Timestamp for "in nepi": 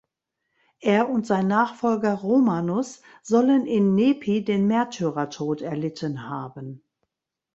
3.67-4.43